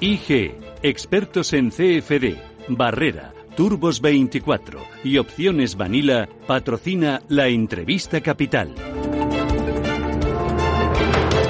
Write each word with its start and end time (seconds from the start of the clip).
IG, 0.00 0.54
expertos 0.82 1.52
en 1.54 1.70
CFD, 1.70 2.36
Barrera, 2.68 3.32
Turbos 3.56 4.00
24 4.00 4.80
y 5.02 5.18
Opciones 5.18 5.76
Vanilla 5.76 6.28
patrocina 6.46 7.22
la 7.28 7.48
entrevista 7.48 8.20
capital. 8.20 8.93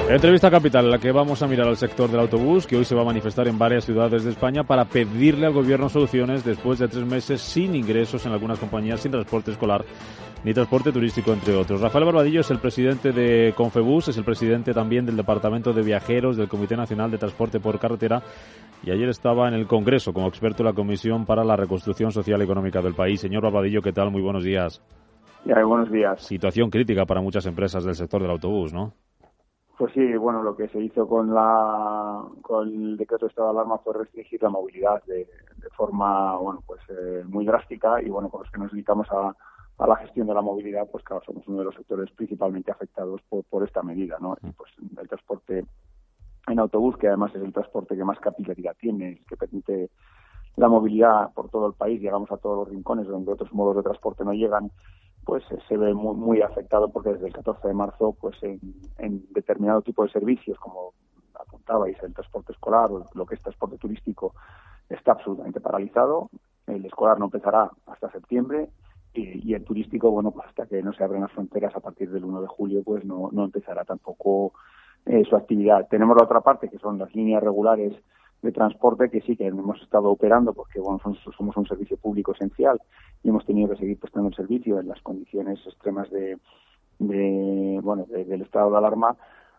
Entrevista 0.07 0.51
capital, 0.51 0.85
en 0.85 0.91
la 0.91 0.99
que 0.99 1.11
vamos 1.11 1.41
a 1.41 1.47
mirar 1.47 1.67
al 1.67 1.77
sector 1.77 2.09
del 2.09 2.19
autobús, 2.19 2.67
que 2.67 2.77
hoy 2.77 2.85
se 2.85 2.93
va 2.93 3.01
a 3.01 3.05
manifestar 3.05 3.47
en 3.47 3.57
varias 3.57 3.85
ciudades 3.85 4.23
de 4.23 4.29
España 4.29 4.63
para 4.63 4.85
pedirle 4.85 5.47
al 5.47 5.53
gobierno 5.53 5.89
soluciones 5.89 6.45
después 6.45 6.77
de 6.77 6.87
tres 6.87 7.03
meses 7.03 7.41
sin 7.41 7.75
ingresos 7.75 8.23
en 8.27 8.31
algunas 8.31 8.59
compañías, 8.59 9.01
sin 9.01 9.11
transporte 9.11 9.51
escolar 9.51 9.83
ni 10.43 10.53
transporte 10.53 10.91
turístico, 10.91 11.33
entre 11.33 11.55
otros. 11.55 11.81
Rafael 11.81 12.05
Barbadillo 12.05 12.41
es 12.41 12.51
el 12.51 12.59
presidente 12.59 13.11
de 13.11 13.51
Confebus, 13.57 14.09
es 14.09 14.17
el 14.17 14.23
presidente 14.23 14.75
también 14.75 15.07
del 15.07 15.17
Departamento 15.17 15.73
de 15.73 15.81
Viajeros 15.81 16.37
del 16.37 16.47
Comité 16.47 16.77
Nacional 16.77 17.09
de 17.09 17.17
Transporte 17.17 17.59
por 17.59 17.79
Carretera 17.79 18.21
y 18.83 18.91
ayer 18.91 19.09
estaba 19.09 19.47
en 19.47 19.55
el 19.55 19.65
Congreso 19.65 20.13
como 20.13 20.27
experto 20.27 20.61
de 20.61 20.69
la 20.69 20.75
Comisión 20.75 21.25
para 21.25 21.43
la 21.43 21.55
Reconstrucción 21.55 22.11
Social 22.11 22.39
y 22.41 22.43
Económica 22.43 22.79
del 22.79 22.93
país. 22.93 23.21
Señor 23.21 23.41
Barbadillo, 23.41 23.81
¿qué 23.81 23.91
tal? 23.91 24.11
Muy 24.11 24.21
buenos 24.21 24.43
días. 24.43 24.83
Ya, 25.45 25.63
buenos 25.63 25.91
días. 25.91 26.21
Situación 26.21 26.69
crítica 26.69 27.07
para 27.07 27.21
muchas 27.21 27.47
empresas 27.47 27.83
del 27.83 27.95
sector 27.95 28.21
del 28.21 28.29
autobús, 28.29 28.71
¿no? 28.71 28.93
Pues 29.77 29.93
sí, 29.93 30.15
bueno, 30.15 30.41
lo 30.41 30.55
que 30.55 30.69
se 30.69 30.79
hizo 30.79 31.07
con 31.07 31.33
la 31.33 32.23
con 32.41 32.67
el 32.67 32.97
decreto 32.97 33.25
de 33.25 33.29
estado 33.29 33.49
de 33.49 33.59
alarma 33.59 33.77
fue 33.79 33.93
restringir 33.93 34.41
la 34.41 34.49
movilidad 34.49 35.03
de, 35.03 35.27
forma, 35.75 36.37
bueno, 36.37 36.63
pues 36.65 36.79
eh, 36.89 37.23
muy 37.27 37.45
drástica 37.45 38.01
y 38.01 38.09
bueno, 38.09 38.29
con 38.29 38.43
los 38.43 38.51
que 38.51 38.59
nos 38.59 38.71
dedicamos 38.71 39.07
a, 39.11 39.35
a 39.77 39.87
la 39.87 39.97
gestión 39.97 40.27
de 40.27 40.33
la 40.33 40.41
movilidad, 40.41 40.87
pues 40.89 41.03
claro, 41.03 41.21
somos 41.25 41.45
uno 41.47 41.59
de 41.59 41.65
los 41.65 41.75
sectores 41.75 42.09
principalmente 42.11 42.71
afectados 42.71 43.21
por, 43.27 43.43
por 43.45 43.63
esta 43.63 43.83
medida, 43.83 44.17
¿no? 44.21 44.37
Y 44.41 44.51
pues 44.51 44.71
el 44.79 45.07
transporte 45.09 45.65
en 46.47 46.59
autobús, 46.59 46.95
que 46.97 47.07
además 47.07 47.35
es 47.35 47.41
el 47.41 47.51
transporte 47.51 47.97
que 47.97 48.03
más 48.03 48.19
capilaridad 48.19 48.75
tiene, 48.79 49.21
que 49.27 49.35
permite 49.35 49.89
la 50.55 50.69
movilidad 50.69 51.33
por 51.33 51.49
todo 51.49 51.67
el 51.67 51.73
país, 51.73 51.99
llegamos 51.99 52.31
a 52.31 52.37
todos 52.37 52.59
los 52.59 52.69
rincones 52.69 53.07
donde 53.07 53.33
otros 53.33 53.51
modos 53.53 53.75
de 53.77 53.83
transporte 53.83 54.23
no 54.23 54.31
llegan, 54.31 54.71
pues 55.25 55.43
eh, 55.51 55.57
se 55.67 55.77
ve 55.77 55.93
muy, 55.93 56.15
muy 56.15 56.41
afectado 56.41 56.89
porque 56.89 57.09
desde 57.13 57.27
el 57.27 57.33
14 57.33 57.67
de 57.67 57.73
marzo, 57.73 58.15
pues 58.19 58.37
en, 58.43 58.59
determinado 59.31 59.81
tipo 59.81 60.03
de 60.03 60.11
servicios, 60.11 60.57
como 60.59 60.93
apuntabais, 61.33 62.01
el 62.03 62.13
transporte 62.13 62.53
escolar 62.53 62.91
o 62.91 63.05
lo 63.13 63.25
que 63.25 63.35
es 63.35 63.41
transporte 63.41 63.77
turístico, 63.77 64.33
está 64.89 65.13
absolutamente 65.13 65.59
paralizado. 65.59 66.29
El 66.67 66.85
escolar 66.85 67.19
no 67.19 67.25
empezará 67.25 67.69
hasta 67.87 68.11
septiembre 68.11 68.69
y, 69.13 69.53
el 69.53 69.63
turístico, 69.63 70.11
bueno, 70.11 70.31
pues 70.31 70.47
hasta 70.47 70.65
que 70.65 70.81
no 70.83 70.93
se 70.93 71.03
abren 71.03 71.21
las 71.21 71.31
fronteras 71.31 71.75
a 71.75 71.79
partir 71.79 72.11
del 72.11 72.25
1 72.25 72.41
de 72.41 72.47
julio, 72.47 72.83
pues 72.83 73.05
no, 73.05 73.29
no 73.31 73.45
empezará 73.45 73.85
tampoco 73.85 74.53
eh, 75.05 75.23
su 75.27 75.35
actividad. 75.35 75.87
Tenemos 75.89 76.17
la 76.17 76.23
otra 76.23 76.41
parte, 76.41 76.69
que 76.69 76.79
son 76.79 76.97
las 76.97 77.13
líneas 77.15 77.41
regulares 77.41 77.93
de 78.41 78.51
transporte, 78.51 79.09
que 79.09 79.21
sí 79.21 79.35
que 79.35 79.47
hemos 79.47 79.81
estado 79.81 80.09
operando 80.09 80.53
porque, 80.53 80.79
bueno, 80.79 80.99
somos, 80.99 81.57
un 81.57 81.67
servicio 81.67 81.97
público 81.97 82.33
esencial 82.33 82.79
y 83.25 83.29
hemos 83.29 83.45
tenido 83.45 83.69
que 83.69 83.77
seguir 83.77 83.99
prestando 83.99 84.29
el 84.29 84.35
servicio 84.35 84.79
en 84.79 84.87
las 84.87 85.01
condiciones 85.01 85.59
extremas 85.65 86.07
de, 86.11 86.37
de 86.99 87.79
bueno, 87.81 88.05
del 88.05 88.43
estado 88.43 88.69
de 88.69 88.77
alarma 88.77 89.17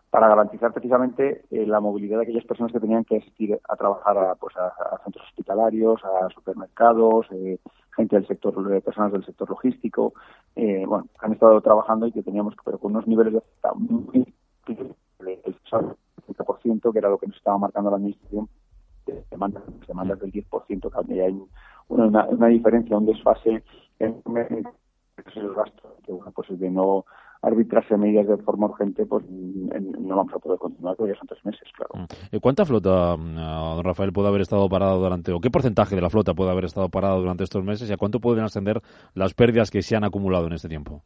para 0.09 0.29
garantizar 0.29 0.71
precisamente 0.71 1.43
eh, 1.51 1.65
la 1.65 1.81
movilidad 1.81 2.19
de 2.19 2.23
aquellas 2.23 2.45
personas 2.45 2.71
que 2.71 2.79
tenían 2.79 3.03
que 3.03 3.17
asistir 3.17 3.59
a 3.67 3.75
trabajar 3.75 4.17
a, 4.17 4.35
pues, 4.35 4.55
a, 4.55 4.71
centros 5.03 5.27
hospitalarios, 5.27 6.01
a 6.05 6.29
supermercados, 6.29 7.27
eh, 7.31 7.59
gente 7.93 8.15
del 8.15 8.25
sector, 8.25 8.55
de 8.69 8.79
personas 8.79 9.11
del 9.11 9.25
sector 9.25 9.49
logístico, 9.49 10.13
eh, 10.55 10.85
bueno, 10.87 11.07
han 11.19 11.33
estado 11.33 11.59
trabajando 11.59 12.07
y 12.07 12.13
que 12.13 12.23
teníamos, 12.23 12.55
pero 12.63 12.77
con 12.77 12.93
unos 12.93 13.05
niveles 13.05 13.33
de 13.33 13.41
muy 13.75 14.33
el 14.65 15.55
50%, 15.65 16.93
que 16.93 16.99
era 16.99 17.09
lo 17.09 17.17
que 17.17 17.27
nos 17.27 17.35
estaba 17.35 17.57
marcando 17.57 17.89
la 17.89 17.97
administración, 17.97 18.47
de 19.05 19.25
demandas, 19.29 19.63
demandas 19.85 20.19
del 20.19 20.31
10%, 20.31 21.05
que 21.05 21.21
hay 21.21 21.41
una, 21.87 22.25
una 22.25 22.47
diferencia, 22.47 22.97
un 22.97 23.05
desfase 23.05 23.63
en, 23.99 24.21
el 25.35 25.53
gasto, 25.53 25.95
que 26.05 26.11
bueno, 26.11 26.31
pues 26.31 26.47
de 26.59 26.69
no 26.69 27.05
arbitrarse 27.41 27.97
medidas 27.97 28.27
de 28.27 28.37
forma 28.37 28.67
urgente, 28.67 29.05
pues 29.05 29.23
no 29.29 30.15
vamos 30.15 30.33
a 30.33 30.39
poder 30.39 30.57
continuar, 30.59 30.95
porque 30.95 31.13
ya 31.13 31.19
son 31.19 31.27
tres 31.27 31.45
meses, 31.45 31.67
claro. 31.75 32.03
Mm. 32.03 32.35
Eh, 32.35 32.39
¿Cuánta 32.39 32.65
flota, 32.65 33.15
don 33.15 33.83
Rafael, 33.83 34.11
puede 34.11 34.27
haber 34.27 34.41
estado 34.41 34.67
parada 34.69 34.95
durante, 34.95 35.31
o 35.31 35.39
qué 35.39 35.49
porcentaje 35.49 35.95
de 35.95 36.01
la 36.01 36.09
flota 36.09 36.33
puede 36.33 36.51
haber 36.51 36.65
estado 36.65 36.89
parada 36.89 37.15
durante 37.15 37.43
estos 37.43 37.63
meses 37.63 37.89
y 37.89 37.93
a 37.93 37.97
cuánto 37.97 38.19
pueden 38.19 38.43
ascender 38.43 38.81
las 39.13 39.33
pérdidas 39.33 39.71
que 39.71 39.81
se 39.81 39.95
han 39.95 40.03
acumulado 40.03 40.47
en 40.47 40.53
este 40.53 40.69
tiempo? 40.69 41.03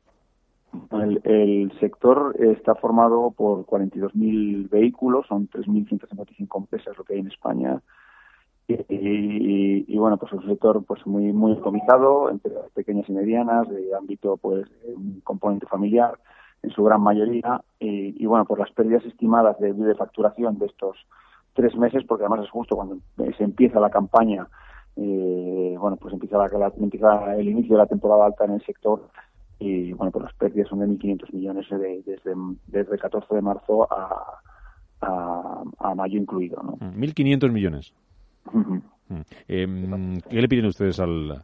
El, 0.92 1.72
sector 1.80 2.36
está 2.40 2.76
formado 2.76 3.32
por 3.32 3.66
42.000 3.66 4.70
vehículos, 4.70 5.26
son 5.28 5.50
3.155 5.50 6.58
empresas 6.58 6.98
lo 6.98 7.04
que 7.04 7.14
hay 7.14 7.20
en 7.20 7.28
España. 7.28 7.82
Y, 8.90 9.98
bueno, 9.98 10.18
pues 10.18 10.34
es 10.34 10.40
un 10.40 10.48
sector 10.48 10.84
pues 10.86 11.06
muy 11.06 11.32
muy 11.34 11.58
comizado, 11.58 12.30
entre 12.30 12.52
pequeñas 12.74 13.08
y 13.10 13.14
medianas, 13.14 13.70
de 13.70 13.96
ámbito 13.96 14.38
pues 14.38 14.66
un 14.96 15.22
componente 15.24 15.66
familiar 15.68 16.18
en 16.64 16.72
su 16.72 16.84
gran 16.84 17.02
mayoría. 17.02 17.62
Y, 17.80 18.26
bueno, 18.26 18.46
por 18.46 18.60
las 18.60 18.72
pérdidas 18.72 19.06
estimadas 19.06 19.60
de, 19.60 19.74
de 19.74 19.96
facturación 19.96 20.58
de 20.60 20.68
estos 20.68 20.98
tres 21.54 21.76
meses, 21.76 22.04
porque 22.08 22.24
además 22.24 22.46
es 22.46 22.52
justo 22.52 22.76
cuando 22.76 22.98
se 23.38 23.44
empieza 23.44 23.80
la 23.80 23.90
campaña, 23.90 24.48
eh, 24.96 25.76
bueno, 25.80 25.98
pues 25.98 26.14
empieza, 26.14 26.38
la, 26.38 26.72
empieza 26.80 27.36
el 27.36 27.48
inicio 27.48 27.76
de 27.76 27.84
la 27.84 27.88
temporada 27.88 28.26
alta 28.26 28.46
en 28.46 28.52
el 28.52 28.66
sector 28.66 29.08
y 29.60 29.94
bueno, 29.94 30.12
pues 30.12 30.26
las 30.26 30.34
pérdidas 30.34 30.70
son 30.70 30.80
de 30.80 30.88
1.500 30.88 31.34
millones 31.34 31.68
desde, 31.70 32.04
desde 32.68 32.94
el 32.94 33.00
14 33.00 33.36
de 33.36 33.42
marzo 33.42 33.88
a, 33.92 34.42
a, 35.02 35.96
mayo 35.96 36.20
incluido. 36.20 36.62
¿no? 36.64 36.78
1.500 36.78 37.50
mm, 37.50 37.54
millones. 37.54 37.94
Em, 39.48 40.22
¿Qué 40.22 40.42
le 40.42 40.48
piden 40.48 40.66
ustedes 40.68 41.00
al, 41.00 41.44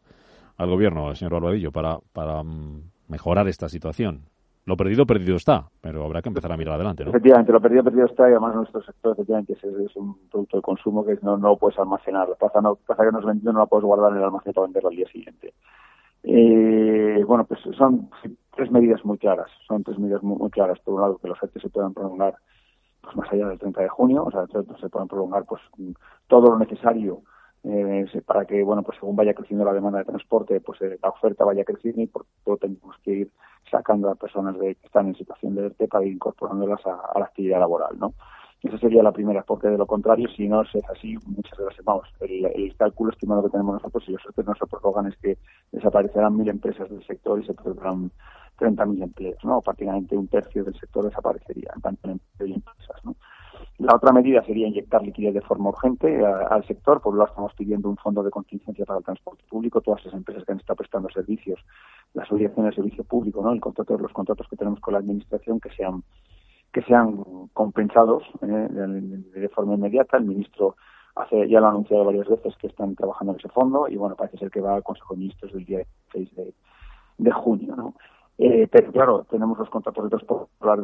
al 0.58 0.70
gobierno, 0.70 1.14
señor 1.16 1.34
Barbadillo, 1.34 1.72
para, 1.72 1.98
para 2.14 2.44
mm, 2.44 2.82
mejorar 3.10 3.48
esta 3.48 3.70
situación? 3.70 4.22
Lo 4.68 4.76
perdido, 4.76 5.06
perdido 5.06 5.38
está, 5.38 5.70
pero 5.80 6.04
habrá 6.04 6.22
que 6.22 6.28
empezar 6.28 6.52
a 6.52 6.58
mirar 6.58 6.76
adelante, 6.76 7.06
¿no? 7.06 7.12
Efectivamente, 7.12 7.54
lo 7.54 7.62
perdido, 7.62 7.86
perdido 7.86 8.06
está, 8.06 8.24
y 8.24 8.32
además 8.32 8.54
nuestro 8.54 8.82
sector, 8.82 9.14
efectivamente, 9.14 9.54
es, 9.54 9.96
un 9.96 10.18
producto 10.30 10.58
de 10.58 10.62
consumo 10.62 11.06
que 11.06 11.18
no, 11.22 11.38
no 11.38 11.50
lo 11.50 11.58
puedes 11.58 11.80
almacenar. 11.80 12.28
Pasa, 12.38 12.60
no, 12.60 12.76
pasa 12.76 13.04
que 13.04 13.26
vendido 13.26 13.54
no 13.54 13.60
la 13.60 13.66
puedes 13.66 13.86
guardar 13.86 14.12
en 14.12 14.18
el 14.18 14.26
almacén 14.26 14.52
para 14.52 14.68
venderlo 14.68 14.90
al 14.90 14.96
día 14.98 15.08
siguiente. 15.08 15.54
Eh, 16.24 17.24
bueno, 17.26 17.46
pues 17.46 17.62
son 17.78 18.10
tres 18.58 18.70
medidas 18.70 19.06
muy 19.06 19.18
claras. 19.18 19.50
Son 19.66 19.84
tres 19.86 19.98
medidas 20.00 20.22
muy, 20.22 20.50
claras. 20.50 20.80
Por 20.80 20.96
un 20.96 21.02
lado, 21.02 21.18
que 21.18 21.30
los 21.30 21.40
FETE 21.40 21.62
se 21.62 21.70
puedan 21.70 21.94
prolongar 21.94 22.36
pues 23.08 23.16
más 23.16 23.32
allá 23.32 23.48
del 23.48 23.58
30 23.58 23.82
de 23.84 23.88
junio, 23.88 24.26
o 24.26 24.32
sea, 24.32 24.46
se 24.48 24.90
puedan 24.90 25.08
prolongar 25.08 25.46
pues 25.46 25.62
todo 26.28 26.50
lo 26.52 26.60
necesario 26.60 27.22
eh, 27.64 28.06
para 28.26 28.46
que, 28.46 28.62
bueno, 28.64 28.84
pues 28.84 28.98
según 29.00 29.16
vaya 29.16 29.34
creciendo 29.34 29.64
la 29.64 29.74
demanda 29.74 30.00
de 30.00 30.06
transporte, 30.06 30.60
pues 30.60 30.82
eh, 30.82 31.00
la 31.02 31.10
oferta 31.10 31.46
vaya 31.46 31.64
creciendo 31.64 32.02
y 32.02 32.08
por 32.08 32.26
todo 32.44 32.58
tenemos 32.58 32.98
que 33.04 33.12
ir 33.12 33.32
sacando 33.72 34.10
a 34.10 34.16
personas 34.16 34.60
de, 34.60 34.76
que 34.76 34.88
están 34.88 35.08
en 35.08 35.16
situación 35.16 35.56
de 35.56 35.68
ERTE 35.68 35.88
para 35.88 36.06
ir 36.06 36.14
incorporándolas 36.14 36.86
a, 36.86 37.18
la 37.18 37.26
actividad 37.26 37.60
laboral, 37.60 37.98
¿no? 37.98 38.14
Esa 38.62 38.78
sería 38.80 39.04
la 39.04 39.12
primera, 39.14 39.44
porque 39.44 39.70
de 39.70 39.78
lo 39.78 39.86
contrario, 39.86 40.28
si 40.36 40.50
no 40.50 40.64
es 40.64 40.70
así, 40.90 41.16
muchas 41.28 41.58
veces, 41.58 41.86
vamos, 41.86 42.08
el, 42.20 42.46
el 42.46 42.76
cálculo 42.76 43.12
estimado 43.12 43.44
que 43.44 43.52
tenemos 43.52 43.76
nosotros, 43.76 44.04
si 44.04 44.12
los 44.12 44.28
otros 44.28 44.46
no 44.46 44.56
se 44.56 44.66
prorrogan, 44.66 45.08
es 45.08 45.18
que 45.18 45.38
desaparecerán 45.72 46.36
mil 46.36 46.50
empresas 46.50 46.90
del 46.90 47.06
sector 47.06 47.40
y 47.40 47.46
se 47.46 47.54
perderán 47.54 48.12
30.000 48.58 49.04
empleos, 49.04 49.44
¿no? 49.44 49.62
Prácticamente 49.62 50.18
un 50.18 50.28
tercio 50.28 50.64
del 50.64 50.78
sector 50.80 51.06
desaparecería, 51.06 51.72
en 51.76 51.82
tanto 51.82 52.10
en 52.10 52.20
empresas, 52.40 53.04
¿no? 53.04 53.16
La 53.80 53.96
otra 53.96 54.12
medida 54.12 54.44
sería 54.44 54.68
inyectar 54.68 55.04
liquidez 55.04 55.36
de 55.36 55.42
forma 55.42 55.70
urgente 55.70 56.26
al 56.26 56.66
sector, 56.66 57.00
por 57.00 57.14
lo 57.14 57.20
tanto 57.20 57.32
estamos 57.32 57.54
pidiendo 57.54 57.90
un 57.90 57.98
fondo 57.98 58.24
de 58.24 58.32
contingencia 58.32 58.86
para 58.86 59.00
el 59.00 59.06
transporte 59.06 59.44
público, 59.48 59.82
todas 59.82 60.02
esas 60.02 60.16
empresas 60.16 60.44
que 60.46 60.52
han 60.52 60.60
estado 60.60 60.78
prestando 60.78 61.10
servicios, 61.10 61.60
las 62.14 62.32
obligaciones 62.32 62.72
de 62.72 62.76
servicio 62.82 63.04
público, 63.04 63.44
¿no? 63.44 63.52
El 63.52 63.62
contrato, 63.62 63.98
los 63.98 64.12
contratos 64.12 64.48
que 64.50 64.56
tenemos 64.56 64.80
con 64.80 64.94
la 64.94 65.00
administración 65.00 65.60
que 65.60 65.70
sean 65.72 66.04
que 66.74 66.82
sean 66.84 67.24
compensados 67.54 68.24
eh, 68.42 68.46
de, 68.46 69.50
forma 69.50 69.76
inmediata. 69.76 70.18
El 70.18 70.26
ministro 70.26 70.76
hace, 71.16 71.48
ya 71.48 71.60
lo 71.60 71.68
han 71.68 71.74
anunciado 71.74 72.04
varias 72.04 72.28
veces 72.28 72.56
que 72.58 72.68
están 72.68 72.96
trabajando 72.96 73.34
en 73.34 73.40
ese 73.40 73.50
fondo 73.50 73.88
y 73.88 73.96
bueno, 73.96 74.16
parece 74.16 74.38
ser 74.38 74.52
que 74.52 74.60
va 74.60 74.76
al 74.76 74.84
Consejo 74.84 75.14
de 75.14 75.20
Ministros 75.20 75.54
del 75.54 75.66
día 75.66 75.86
6 76.12 76.36
de, 76.36 76.54
de 77.20 77.32
junio, 77.32 77.76
¿no? 77.76 77.94
Eh, 78.40 78.68
pero 78.72 78.92
claro, 78.92 79.26
tenemos 79.32 79.58
los 79.58 79.70
contratos 79.70 80.24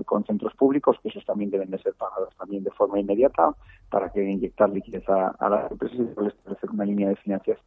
con 0.05 0.25
centros 0.25 0.55
públicos, 0.55 0.97
que 1.03 1.09
esos 1.09 1.23
también 1.25 1.51
deben 1.51 1.69
de 1.69 1.77
ser 1.77 1.93
pagados 1.93 2.35
también 2.35 2.63
de 2.63 2.71
forma 2.71 2.99
inmediata 2.99 3.53
para 3.91 4.09
que 4.09 4.23
inyectar 4.23 4.69
liquidez 4.69 5.07
a, 5.07 5.49
las 5.49 5.71
empresas 5.71 5.99
y 5.99 6.03
establecer 6.27 6.69
una 6.71 6.85
línea 6.85 7.09
de 7.09 7.15
financiación 7.17 7.63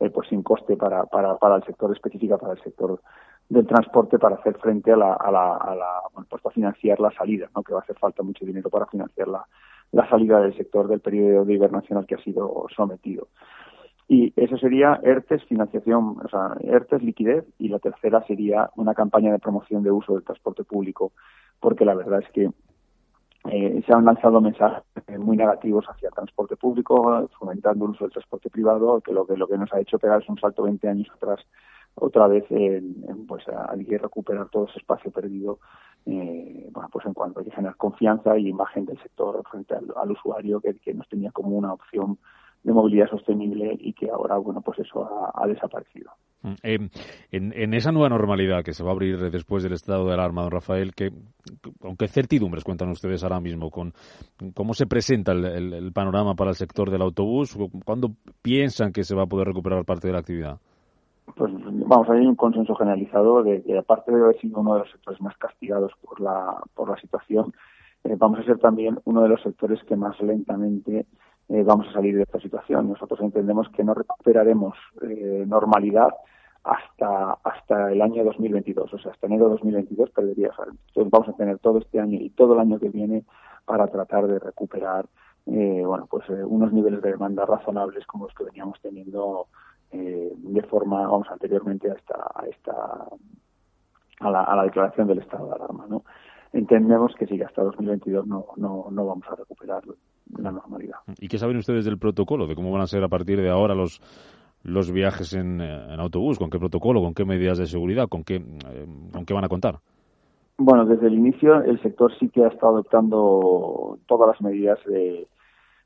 eh, 0.00 0.10
pues 0.10 0.28
sin 0.28 0.42
coste 0.42 0.76
para, 0.76 1.06
para, 1.06 1.36
para 1.36 1.56
el 1.56 1.64
sector 1.64 1.90
específica, 1.92 2.36
para 2.36 2.52
el 2.52 2.62
sector 2.62 3.00
del 3.48 3.66
transporte 3.66 4.18
para 4.18 4.36
hacer 4.36 4.58
frente 4.58 4.92
a 4.92 4.96
la, 4.96 5.14
a 5.14 5.30
la, 5.30 5.56
a 5.56 5.74
la 5.74 6.02
bueno, 6.12 6.26
pues 6.28 6.42
para 6.42 6.54
financiar 6.54 7.00
la 7.00 7.10
salida, 7.12 7.48
¿no? 7.54 7.62
que 7.62 7.72
va 7.72 7.80
a 7.80 7.82
hacer 7.82 7.96
falta 7.98 8.22
mucho 8.22 8.44
dinero 8.44 8.68
para 8.68 8.86
financiar 8.86 9.28
la, 9.28 9.46
la 9.92 10.08
salida 10.08 10.40
del 10.40 10.56
sector 10.56 10.88
del 10.88 11.00
periodo 11.00 11.44
de 11.44 11.54
hibernación 11.54 12.04
que 12.04 12.16
ha 12.16 12.22
sido 12.22 12.66
sometido. 12.74 13.28
Y 14.06 14.32
eso 14.36 14.58
sería 14.58 15.00
ERTES, 15.02 15.44
financiación, 15.44 16.16
o 16.22 16.28
sea, 16.28 16.56
ERTES, 16.60 17.02
liquidez, 17.02 17.44
y 17.58 17.68
la 17.68 17.78
tercera 17.78 18.22
sería 18.26 18.70
una 18.76 18.94
campaña 18.94 19.32
de 19.32 19.38
promoción 19.38 19.82
de 19.82 19.90
uso 19.90 20.14
del 20.14 20.24
transporte 20.24 20.64
público, 20.64 21.12
porque 21.58 21.84
la 21.84 21.94
verdad 21.94 22.20
es 22.20 22.30
que 22.32 22.50
eh, 23.50 23.82
se 23.86 23.92
han 23.94 24.04
lanzado 24.04 24.40
mensajes 24.40 24.82
muy 25.18 25.36
negativos 25.36 25.86
hacia 25.88 26.08
el 26.08 26.14
transporte 26.14 26.56
público, 26.56 27.28
fomentando 27.38 27.86
el 27.86 27.92
uso 27.92 28.04
del 28.04 28.12
transporte 28.12 28.50
privado, 28.50 29.00
que 29.00 29.12
lo 29.12 29.26
que, 29.26 29.36
lo 29.36 29.46
que 29.46 29.58
nos 29.58 29.72
ha 29.72 29.80
hecho 29.80 29.98
pegar 29.98 30.22
es 30.22 30.28
un 30.28 30.38
salto 30.38 30.62
20 30.62 30.88
años 30.88 31.08
atrás 31.14 31.40
otra 31.96 32.26
vez 32.26 32.44
en, 32.50 33.26
pues 33.26 33.44
hay 33.68 33.84
que 33.84 33.98
recuperar 33.98 34.48
todo 34.48 34.66
ese 34.66 34.78
espacio 34.78 35.12
perdido 35.12 35.60
eh, 36.06 36.68
bueno 36.72 36.88
pues 36.90 37.06
en 37.06 37.14
cuanto 37.14 37.40
a 37.40 37.44
que 37.44 37.52
generar 37.52 37.76
confianza 37.76 38.36
y 38.36 38.48
imagen 38.48 38.84
del 38.84 39.00
sector 39.00 39.42
frente 39.48 39.74
al, 39.74 40.10
usuario 40.10 40.60
que, 40.60 40.74
que, 40.74 40.92
nos 40.92 41.08
tenía 41.08 41.30
como 41.30 41.56
una 41.56 41.72
opción 41.72 42.18
de 42.64 42.72
movilidad 42.72 43.08
sostenible 43.08 43.76
y 43.78 43.92
que 43.92 44.10
ahora, 44.10 44.38
bueno, 44.38 44.62
pues 44.62 44.78
eso 44.78 45.06
ha, 45.34 45.46
desaparecido. 45.46 46.10
Mm, 46.42 46.52
eh, 46.62 46.78
en, 47.30 47.74
esa 47.74 47.92
nueva 47.92 48.08
normalidad 48.08 48.64
que 48.64 48.72
se 48.72 48.82
va 48.82 48.90
a 48.90 48.92
abrir 48.92 49.18
después 49.30 49.62
del 49.62 49.74
estado 49.74 50.06
de 50.06 50.14
alarma, 50.14 50.42
don 50.42 50.50
Rafael, 50.50 50.94
que, 50.94 51.10
aunque 51.82 52.08
certidumbres 52.08 52.64
cuentan 52.64 52.88
ustedes 52.88 53.22
ahora 53.22 53.38
mismo, 53.38 53.70
con 53.70 53.92
cómo 54.54 54.72
se 54.72 54.86
presenta 54.86 55.32
el, 55.32 55.92
panorama 55.92 56.34
para 56.34 56.50
el 56.50 56.56
sector 56.56 56.90
del 56.90 57.02
autobús, 57.02 57.56
¿cuándo 57.84 58.08
piensan 58.40 58.92
que 58.92 59.04
se 59.04 59.14
va 59.14 59.24
a 59.24 59.28
poder 59.28 59.48
recuperar 59.48 59.84
parte 59.84 60.08
de 60.08 60.14
la 60.14 60.20
actividad? 60.20 60.58
Pues 61.36 61.52
vamos, 61.86 62.08
hay 62.08 62.26
un 62.26 62.34
consenso 62.34 62.74
generalizado 62.74 63.42
de 63.42 63.62
que 63.62 63.76
aparte 63.76 64.10
de 64.10 64.22
haber 64.22 64.40
sido 64.40 64.60
uno 64.60 64.74
de 64.74 64.80
los 64.80 64.90
sectores 64.90 65.20
más 65.20 65.36
castigados 65.36 65.92
por 66.02 66.20
la, 66.20 66.62
por 66.74 66.88
la 66.88 66.96
situación, 66.96 67.52
eh, 68.04 68.16
vamos 68.18 68.40
a 68.40 68.44
ser 68.44 68.58
también 68.58 68.98
uno 69.04 69.22
de 69.22 69.28
los 69.28 69.42
sectores 69.42 69.82
que 69.84 69.96
más 69.96 70.18
lentamente 70.20 71.06
eh, 71.48 71.62
vamos 71.62 71.88
a 71.88 71.92
salir 71.92 72.16
de 72.16 72.22
esta 72.22 72.40
situación. 72.40 72.88
Nosotros 72.88 73.20
entendemos 73.20 73.68
que 73.70 73.84
no 73.84 73.94
recuperaremos 73.94 74.74
eh, 75.02 75.44
normalidad 75.46 76.10
hasta 76.62 77.32
hasta 77.44 77.92
el 77.92 78.00
año 78.00 78.24
2022, 78.24 78.94
o 78.94 78.98
sea, 78.98 79.12
hasta 79.12 79.26
enero 79.26 79.44
de 79.46 79.50
2022 79.52 80.10
perdería. 80.10 80.50
Entonces 80.58 81.10
vamos 81.10 81.28
a 81.28 81.36
tener 81.36 81.58
todo 81.58 81.78
este 81.78 82.00
año 82.00 82.18
y 82.20 82.30
todo 82.30 82.54
el 82.54 82.60
año 82.60 82.78
que 82.78 82.88
viene 82.88 83.24
para 83.66 83.86
tratar 83.88 84.26
de 84.26 84.38
recuperar 84.38 85.06
eh, 85.46 85.82
bueno, 85.84 86.06
pues 86.10 86.26
unos 86.28 86.72
niveles 86.72 87.02
de 87.02 87.10
demanda 87.10 87.44
razonables 87.44 88.06
como 88.06 88.24
los 88.24 88.34
que 88.34 88.44
veníamos 88.44 88.80
teniendo 88.80 89.48
de 89.92 90.62
forma, 90.64 91.02
vamos, 91.06 91.28
anteriormente 91.30 91.88
a 91.88 91.94
a 91.94 92.46
esta 92.46 93.06
a 94.20 94.30
la, 94.30 94.42
a 94.42 94.56
la 94.56 94.64
declaración 94.64 95.06
del 95.06 95.18
estado 95.18 95.48
de 95.48 95.54
alarma, 95.54 95.86
¿no? 95.88 96.04
Entendemos 96.52 97.14
que 97.16 97.26
sí, 97.26 97.40
hasta 97.42 97.62
2022 97.62 98.26
no, 98.26 98.46
no, 98.56 98.86
no 98.90 99.06
vamos 99.06 99.26
a 99.28 99.34
recuperar 99.34 99.82
la 100.38 100.52
normalidad. 100.52 100.98
¿Y 101.18 101.28
qué 101.28 101.38
saben 101.38 101.56
ustedes 101.56 101.84
del 101.84 101.98
protocolo, 101.98 102.46
de 102.46 102.54
cómo 102.54 102.72
van 102.72 102.82
a 102.82 102.86
ser 102.86 103.02
a 103.04 103.08
partir 103.08 103.40
de 103.40 103.50
ahora 103.50 103.74
los 103.74 104.00
los 104.64 104.90
viajes 104.90 105.34
en, 105.34 105.60
en 105.60 106.00
autobús? 106.00 106.38
¿Con 106.38 106.50
qué 106.50 106.58
protocolo? 106.58 107.02
¿Con 107.02 107.14
qué 107.14 107.24
medidas 107.24 107.58
de 107.58 107.66
seguridad? 107.66 108.08
¿Con 108.08 108.24
qué, 108.24 108.36
eh, 108.36 108.86
¿Con 109.12 109.26
qué 109.26 109.34
van 109.34 109.44
a 109.44 109.48
contar? 109.48 109.78
Bueno, 110.56 110.86
desde 110.86 111.08
el 111.08 111.14
inicio 111.14 111.62
el 111.62 111.80
sector 111.82 112.12
sí 112.18 112.28
que 112.28 112.44
ha 112.44 112.48
estado 112.48 112.74
adoptando 112.74 113.98
todas 114.06 114.28
las 114.28 114.40
medidas 114.40 114.78
de, 114.86 115.26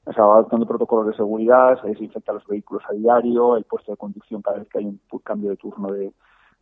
o 0.04 0.12
sea, 0.12 0.24
adoptando 0.24 0.66
protocolos 0.66 1.06
de 1.06 1.14
seguridad, 1.14 1.80
se 1.80 1.88
desinfecta 1.88 2.32
los 2.32 2.46
vehículos 2.46 2.82
a 2.88 2.92
diario, 2.92 3.56
el 3.56 3.64
puesto 3.64 3.92
de 3.92 3.96
conducción 3.96 4.42
cada 4.42 4.58
vez 4.58 4.68
que 4.68 4.78
hay 4.78 4.84
un 4.84 5.00
cambio 5.24 5.50
de 5.50 5.56
turno 5.56 5.90
de, 5.90 6.12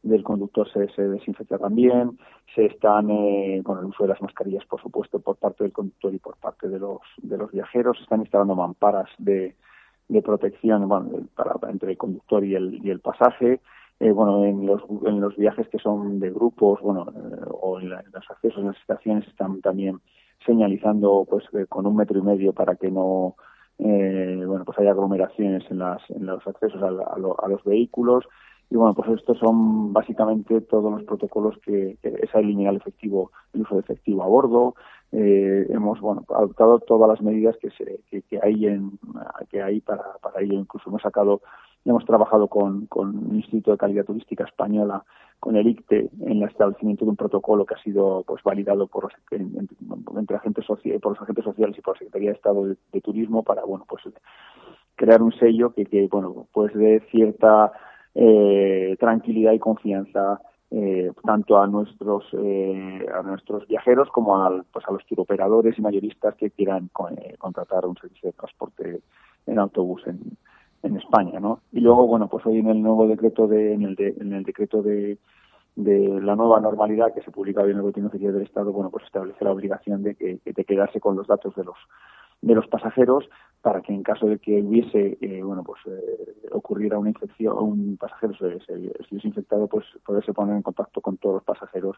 del 0.07 0.23
conductor 0.23 0.71
se, 0.73 0.89
se 0.95 1.09
desinfecta 1.09 1.59
también, 1.59 2.19
se 2.55 2.67
están 2.67 3.11
eh, 3.11 3.61
con 3.65 3.79
el 3.79 3.87
uso 3.87 4.05
de 4.05 4.11
las 4.11 4.23
mascarillas, 4.23 4.65
por 4.67 4.81
supuesto, 4.81 5.19
por 5.19 5.37
parte 5.37 5.65
del 5.65 5.73
conductor 5.73 6.15
y 6.15 6.19
por 6.19 6.37
parte 6.37 6.69
de 6.69 6.79
los, 6.79 7.01
de 7.23 7.37
los 7.37 7.51
viajeros, 7.51 7.97
se 7.97 8.05
están 8.05 8.21
instalando 8.21 8.55
mamparas 8.55 9.09
de, 9.19 9.57
de 10.09 10.23
protección 10.23 10.89
bueno, 10.89 11.11
para, 11.35 11.55
entre 11.71 11.91
el 11.93 11.99
conductor 11.99 12.45
y 12.45 12.55
el, 12.55 12.81
y 12.85 12.91
el 12.91 13.01
pasaje, 13.01 13.61
eh, 13.99 14.11
bueno, 14.13 14.45
en 14.45 14.67
los, 14.67 14.83
en 15.07 15.21
los 15.21 15.37
viajes 15.37 15.69
que 15.69 15.79
son 15.79 16.21
de 16.21 16.31
grupos, 16.31 16.81
bueno, 16.81 17.07
eh, 17.09 17.45
o 17.51 17.81
en, 17.81 17.91
los 17.91 18.31
accesos 18.31 18.59
en 18.59 18.69
las 18.69 18.77
estaciones 18.77 19.27
están 19.27 19.61
también 19.61 20.01
señalizando 20.45 21.27
pues 21.29 21.45
con 21.69 21.87
un 21.87 21.97
metro 21.97 22.19
y 22.19 22.23
medio 22.23 22.53
para 22.53 22.77
que 22.77 22.91
no 22.91 23.35
eh, 23.79 24.43
bueno 24.47 24.65
pues 24.65 24.79
haya 24.79 24.91
aglomeraciones 24.91 25.65
en 25.71 25.79
las 25.79 26.01
en 26.11 26.27
los 26.27 26.47
accesos 26.47 26.81
a, 26.83 26.89
a 26.89 27.49
los 27.49 27.65
vehículos 27.65 28.25
y 28.69 28.77
bueno, 28.77 28.95
pues 28.95 29.09
estos 29.11 29.39
son 29.39 29.93
básicamente 29.93 30.61
todos 30.63 30.93
los 30.93 31.05
protocolos 31.05 31.57
que, 31.65 31.99
que 32.03 32.09
es 32.09 32.35
el 32.35 32.77
efectivo, 32.77 33.31
el 33.53 33.63
uso 33.63 33.77
de 33.77 33.81
efectivo 33.81 34.23
a 34.25 34.27
bordo. 34.27 34.75
Eh, 35.13 35.67
hemos 35.71 36.01
bueno 36.01 36.25
adoptado 36.35 36.81
todas 36.81 37.09
las 37.09 37.23
medidas 37.23 37.57
que 37.59 37.71
se 37.71 38.01
que, 38.11 38.23
que 38.23 38.41
hay 38.43 38.67
en 38.67 38.99
que 39.51 39.63
hay 39.63 39.81
para, 39.81 40.03
para 40.21 40.41
ello. 40.43 40.55
Incluso 40.55 40.91
hemos 40.91 41.03
sacado 41.03 41.43
hemos 41.85 42.05
trabajado 42.05 42.49
con, 42.49 42.87
con 42.87 43.29
el 43.31 43.37
Instituto 43.37 43.71
de 43.71 43.79
Calidad 43.79 44.05
Turística 44.05 44.43
Española, 44.43 45.05
con 45.39 45.55
el 45.55 45.69
ICTE, 45.69 46.11
en 46.23 46.43
el 46.43 46.49
establecimiento 46.49 47.05
de 47.05 47.11
un 47.11 47.17
protocolo 47.17 47.65
que 47.65 47.75
ha 47.75 47.83
sido 47.83 48.25
pues 48.27 48.43
validado 48.43 48.89
por 48.89 49.13
entre 49.31 50.37
agentes 50.37 50.65
sociales, 50.65 51.01
por 51.01 51.13
los 51.13 51.23
agentes 51.23 51.45
sociales 51.45 51.79
y 51.79 51.83
por 51.83 51.95
la 51.95 51.99
Secretaría 52.01 52.31
de 52.31 52.37
Estado 52.37 52.67
de, 52.67 52.77
de 52.93 53.01
Turismo 53.01 53.45
para 53.45 53.65
bueno 53.65 53.85
pues 53.89 54.03
crear 54.97 55.23
un 55.23 55.33
sello 55.33 55.73
que, 55.73 55.85
que 55.85 56.09
bueno 56.11 56.49
pues 56.53 56.75
de 56.75 57.01
cierta 57.13 57.71
eh, 58.19 58.97
tranquilidad 58.99 59.53
y 59.53 59.59
confianza 59.59 60.41
eh, 60.71 61.13
tanto 61.23 61.59
a 61.59 61.67
nuestros 61.67 62.25
eh, 62.33 63.07
a 63.15 63.23
nuestros 63.23 63.69
viajeros 63.69 64.09
como 64.09 64.43
a, 64.43 64.65
pues 64.73 64.85
a 64.89 64.93
los 64.93 65.05
turoperadores 65.07 65.79
y 65.79 65.83
mayoristas 65.83 66.35
que 66.35 66.51
quieran 66.51 66.91
eh, 67.19 67.35
contratar 67.39 67.87
un 67.87 67.97
servicio 67.97 68.31
de 68.31 68.33
transporte 68.33 69.01
en 69.47 69.59
autobús 69.59 70.03
en, 70.07 70.19
en 70.83 70.97
España, 70.97 71.39
¿no? 71.39 71.61
Y 71.73 71.81
luego, 71.81 72.07
bueno, 72.07 72.27
pues 72.29 72.45
hoy 72.47 72.59
en 72.59 72.69
el 72.69 72.83
nuevo 72.83 73.07
decreto 73.07 73.47
de 73.47 73.75
en 73.75 73.83
el, 73.83 73.97
en 73.99 74.33
el 74.33 74.43
decreto 74.45 74.83
de 74.83 75.19
de 75.77 76.21
la 76.23 76.35
nueva 76.35 76.59
normalidad 76.59 77.13
que 77.15 77.21
se 77.21 77.31
publica 77.31 77.61
hoy 77.61 77.71
en 77.71 77.77
el 77.77 77.83
Boletín 77.83 78.07
Oficial 78.07 78.33
del 78.33 78.45
Estado, 78.45 78.73
bueno, 78.73 78.89
pues 78.91 79.05
establece 79.05 79.45
la 79.45 79.53
obligación 79.53 80.03
de 80.03 80.15
que, 80.15 80.41
de 80.43 80.65
quedarse 80.65 81.01
con 81.01 81.17
los 81.17 81.27
datos 81.27 81.55
de 81.55 81.65
los 81.65 81.77
de 82.43 82.55
los 82.55 82.67
pasajeros 82.69 83.29
para 83.63 83.81
que 83.83 83.93
en 83.93 84.03
caso 84.03 84.27
de 84.27 84.39
que 84.39 84.63
hubiese 84.63 85.19
eh, 85.21 85.43
bueno 85.43 85.65
pues 85.65 85.81
eh, 85.87 86.49
ocurriera 86.53 86.99
una 86.99 87.11
infección 87.11 87.57
un 87.59 87.97
pasajero 87.97 88.35
se, 88.37 89.27
infectado 89.27 89.67
pues 89.67 89.85
poderse 90.05 90.33
poner 90.33 90.57
en 90.57 90.63
contacto 90.63 91.01
con 91.01 91.17
todos 91.17 91.37
los 91.37 91.45
pasajeros 91.45 91.97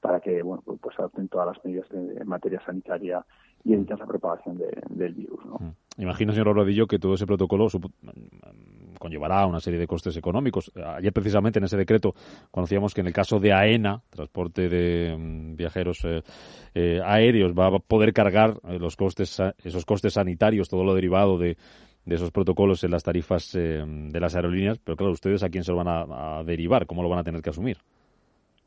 para 0.00 0.20
que 0.20 0.42
bueno 0.42 0.62
pues, 0.80 0.98
adopten 0.98 1.28
todas 1.28 1.46
las 1.46 1.64
medidas 1.64 1.88
de, 1.90 2.20
en 2.20 2.28
materia 2.28 2.60
sanitaria 2.64 3.24
y 3.64 3.72
eviten 3.72 3.98
la 3.98 4.06
propagación 4.06 4.58
del 4.90 5.14
virus 5.14 5.44
¿no? 5.46 5.58
Mm. 5.58 5.72
Imagino, 5.98 6.32
señor 6.32 6.54
Rodillo, 6.54 6.86
que 6.86 6.98
todo 6.98 7.14
ese 7.14 7.26
protocolo 7.26 7.68
conllevará 9.06 9.46
una 9.46 9.60
serie 9.60 9.78
de 9.78 9.86
costes 9.86 10.16
económicos. 10.16 10.72
Ayer, 10.74 11.12
precisamente, 11.12 11.58
en 11.58 11.64
ese 11.64 11.76
decreto, 11.76 12.14
conocíamos 12.50 12.92
que 12.92 13.02
en 13.02 13.06
el 13.06 13.12
caso 13.12 13.38
de 13.38 13.52
AENA, 13.52 14.02
transporte 14.10 14.68
de 14.68 15.16
mm, 15.16 15.56
viajeros 15.56 16.04
eh, 16.04 16.22
eh, 16.74 17.00
aéreos, 17.04 17.52
va 17.52 17.68
a 17.68 17.78
poder 17.78 18.12
cargar 18.12 18.54
eh, 18.68 18.78
los 18.78 18.96
costes, 18.96 19.40
esos 19.62 19.84
costes 19.84 20.14
sanitarios, 20.14 20.68
todo 20.68 20.82
lo 20.84 20.94
derivado 20.94 21.38
de, 21.38 21.56
esos 22.06 22.30
protocolos 22.30 22.84
en 22.84 22.92
las 22.92 23.02
tarifas 23.02 23.52
de 23.52 24.20
las 24.20 24.36
aerolíneas. 24.36 24.78
Pero 24.78 24.96
claro, 24.96 25.12
¿ustedes 25.12 25.42
a 25.42 25.48
quién 25.48 25.64
se 25.64 25.72
lo 25.72 25.78
van 25.78 25.88
a, 25.88 26.44
derivar? 26.44 26.86
¿Cómo 26.86 27.02
lo 27.02 27.08
van 27.08 27.18
a 27.18 27.24
tener 27.24 27.42
que 27.42 27.50
asumir? 27.50 27.78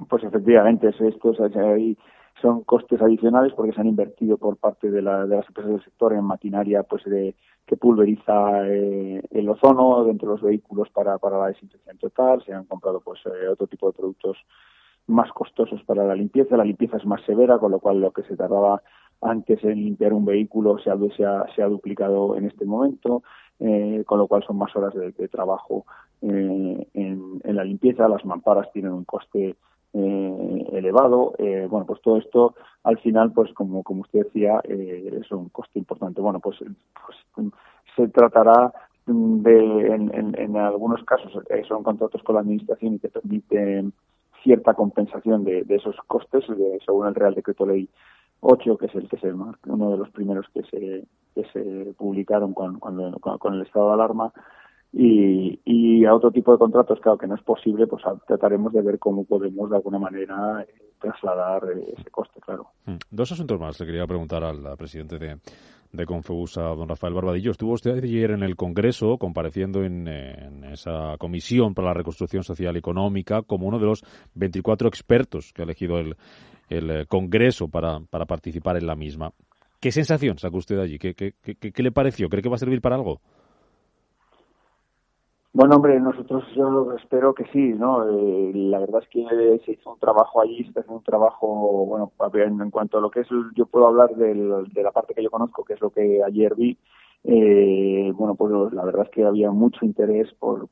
Pues 0.10 0.24
efectivamente, 0.26 0.90
esto 0.90 1.32
es 1.32 1.56
ahí 1.56 1.98
son 2.42 2.64
costes 2.64 3.02
adicionales 3.02 3.54
porque 3.54 3.74
se 3.74 3.82
han 3.82 3.88
invertido 3.88 4.38
por 4.38 4.58
parte 4.58 4.90
de, 4.92 5.02
la, 5.02 5.26
de 5.26 5.36
las 5.36 5.48
empresas 5.48 5.72
del 5.72 5.84
sector 5.84 6.14
en 6.14 6.24
maquinaria 6.24 6.84
pues 6.84 7.04
de, 7.06 7.36
que 7.70 7.78
pulveriza 7.78 8.68
eh, 8.68 9.22
el 9.30 9.48
ozono 9.48 10.04
dentro 10.04 10.30
de 10.30 10.36
los 10.36 10.42
vehículos 10.42 10.90
para, 10.90 11.20
para 11.20 11.38
la 11.38 11.48
desinfección 11.48 12.00
total, 12.00 12.44
se 12.44 12.52
han 12.52 12.66
comprado 12.66 13.00
pues 13.00 13.20
eh, 13.28 13.48
otro 13.48 13.68
tipo 13.68 13.88
de 13.88 13.94
productos 13.94 14.38
más 15.06 15.32
costosos 15.34 15.84
para 15.84 16.04
la 16.04 16.16
limpieza, 16.16 16.58
la 16.58 16.64
limpieza 16.64 16.98
es 16.98 17.06
más 17.06 17.22
severa, 17.26 17.60
con 17.60 17.72
lo 17.72 17.80
cual 17.80 18.00
lo 18.00 18.12
que 18.12 18.24
se 18.24 18.36
tardaba 18.36 18.82
antes 19.22 19.64
en 19.64 19.84
limpiar 19.84 20.14
un 20.14 20.26
vehículo 20.26 20.80
se 20.80 20.90
ha, 20.90 21.68
duplicado 21.68 22.36
en 22.38 22.46
este 22.46 22.66
momento, 22.66 23.22
eh, 23.60 24.04
con 24.08 24.18
lo 24.18 24.28
cual 24.28 24.44
son 24.48 24.58
más 24.58 24.76
horas 24.76 24.94
de, 24.96 25.28
trabajo 25.28 25.86
en, 26.22 26.88
en, 26.94 27.56
la 27.56 27.64
limpieza, 27.64 28.08
las 28.08 28.26
mamparas 28.26 28.72
tienen 28.72 28.94
un 28.94 29.04
coste 29.04 29.58
eh, 29.94 30.68
elevado. 30.74 31.34
Eh, 31.38 31.68
bueno, 31.70 31.86
pues 31.86 32.02
todo 32.02 32.18
esto 32.18 32.56
al 32.84 32.98
final, 33.00 33.32
pues 33.34 33.54
como, 33.54 33.84
como 33.84 34.02
usted 34.02 34.26
decía, 34.26 34.62
eh, 34.64 35.20
es 35.22 35.32
un 35.32 35.50
coste 35.50 35.80
importante. 35.80 36.22
Bueno, 36.22 36.40
pues, 36.40 36.58
pues 37.36 37.48
se 37.96 38.08
tratará 38.10 38.74
de, 39.06 39.88
en, 39.88 40.58
algunos 40.58 41.04
casos, 41.04 41.32
eh, 41.50 41.64
son 41.68 41.84
contratos 41.84 42.22
con 42.24 42.36
la 42.36 42.42
Administración 42.42 42.96
y 42.96 43.00
que 43.00 43.10
permiten 43.10 43.94
cierta 44.44 44.74
compensación 44.74 45.44
de, 45.44 45.66
esos 45.68 45.96
costes, 46.08 46.46
según 46.86 47.08
el 47.08 47.16
Real 47.16 47.34
Decreto 47.34 47.66
Ley 47.66 47.90
8, 48.42 48.78
que 48.78 48.86
es 48.86 48.96
el 48.96 49.10
que 49.10 49.18
se 49.18 49.34
uno 49.34 49.92
de 49.92 49.98
los 49.98 50.10
primeros 50.12 50.46
que 50.54 50.64
se, 50.64 51.04
que 51.36 51.44
se 51.52 51.94
publicaron 51.98 52.54
con, 52.54 52.80
con 52.80 53.54
el 53.54 53.62
estado 53.64 53.88
de 53.88 53.94
alarma, 53.96 54.32
y, 54.92 55.60
y, 55.66 56.06
a 56.06 56.16
otro 56.16 56.32
tipo 56.32 56.52
de 56.52 56.58
contratos, 56.58 57.00
claro 57.00 57.18
que 57.18 57.28
no 57.28 57.36
es 57.36 57.44
posible, 57.44 57.86
pues 57.88 58.04
trataremos 58.28 58.74
de 58.74 58.82
ver 58.82 58.98
cómo 58.98 59.24
podemos 59.24 59.70
de 59.70 59.76
alguna 59.76 60.00
manera 60.00 60.62
eh, 60.62 60.94
trasladar 61.00 61.64
eh, 61.76 61.94
ese 61.98 62.10
coste, 62.10 62.40
claro. 62.40 62.68
Mm. 62.86 62.96
Dos 63.12 63.32
asuntos 63.32 63.60
más 63.60 63.80
le 63.80 63.86
quería 63.86 64.08
preguntar 64.08 64.44
al 64.44 64.76
presidente 64.78 65.20
de, 65.20 65.38
de 65.92 66.04
a 66.04 66.76
don 66.76 66.90
Rafael 66.90 67.14
Barbadillo. 67.14 67.52
Estuvo 67.52 67.74
usted 67.74 68.04
ayer 68.04 68.32
en 68.32 68.44
el 68.44 68.56
Congreso 68.56 69.18
compareciendo 69.18 69.84
en, 69.84 70.08
esa 70.66 71.18
comisión 71.18 71.74
para 71.74 71.90
la 71.90 71.94
reconstrucción 71.96 72.44
social 72.44 72.76
y 72.76 72.80
económica 72.80 73.42
como 73.42 73.68
uno 73.68 73.80
de 73.80 73.86
los 73.86 74.04
24 74.36 74.88
expertos 74.88 75.52
que 75.54 75.62
ha 75.62 75.66
elegido 75.66 76.00
el, 76.00 76.16
eh, 76.70 77.06
Congreso 77.08 77.68
para, 77.68 78.00
para 78.10 78.26
participar 78.26 78.78
en 78.78 78.86
la 78.86 78.96
misma. 78.96 79.32
¿Qué 79.80 79.92
sensación 79.92 80.38
sacó 80.38 80.58
usted 80.58 80.78
allí? 80.80 81.00
¿Qué, 81.00 81.16
qué, 81.16 81.34
qué, 81.42 81.56
qué 81.56 81.84
le 81.84 81.92
pareció? 81.92 82.30
¿Cree 82.30 82.44
que 82.44 82.50
va 82.50 82.56
a 82.56 82.60
servir 82.60 82.82
para 82.82 82.96
algo? 82.96 83.22
Bueno, 85.52 85.76
hombre, 85.78 86.00
nosotros 86.00 86.44
yo 86.56 86.94
espero 86.94 87.34
que 87.34 87.46
sí, 87.52 87.74
¿no? 87.74 88.08
Eh, 88.08 88.52
la 88.54 88.80
verdad 88.80 89.02
es 89.02 89.10
que 89.10 89.62
se 89.66 89.72
hizo 89.72 89.94
un 89.94 90.00
trabajo 90.00 90.42
allí, 90.42 90.64
se 90.72 90.80
hace 90.80 90.92
un 90.92 91.04
trabajo, 91.04 91.48
bueno, 91.86 92.12
en, 92.34 92.70
cuanto 92.70 93.00
a 93.00 93.02
lo 93.02 93.10
que 93.10 93.22
es, 93.22 93.28
yo 93.56 93.66
puedo 93.66 93.88
hablar 93.88 94.16
de 94.16 94.84
la 94.84 94.92
parte 94.92 95.14
que 95.16 95.24
yo 95.24 95.32
conozco, 95.32 95.64
que 95.64 95.74
es 95.74 95.82
lo 95.82 95.90
que 95.90 96.24
ayer 96.24 96.56
vi, 96.56 96.78
eh, 97.24 98.12
bueno, 98.16 98.36
pues 98.36 98.74
la 98.74 98.84
verdad 98.86 99.04
es 99.06 99.10
que 99.10 99.26
había 99.26 99.52
mucho 99.52 99.86
interés 99.86 100.32
por, 100.34 100.70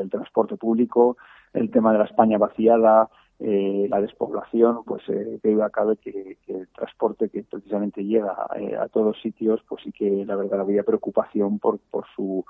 el 0.00 0.10
transporte 0.10 0.56
público, 0.56 1.16
el 1.52 1.70
tema 1.70 1.92
de 1.92 1.98
la 1.98 2.04
España 2.04 2.38
vaciada, 2.38 3.08
eh, 3.38 3.86
la 3.88 4.00
despoblación, 4.00 4.84
pues 4.84 5.02
eh, 5.08 5.38
que 5.42 5.50
iba 5.50 5.66
a 5.66 5.70
caber 5.70 5.98
que, 5.98 6.38
el 6.48 6.68
transporte 6.68 7.28
que 7.28 7.42
precisamente 7.44 8.04
llega 8.04 8.34
eh, 8.56 8.76
a 8.76 8.88
todos 8.88 9.20
sitios, 9.20 9.60
pues 9.68 9.82
sí 9.84 9.92
que 9.92 10.24
la 10.26 10.36
verdad 10.36 10.60
había 10.60 10.82
preocupación 10.82 11.58
por, 11.58 11.78
por 11.90 12.06
su 12.16 12.44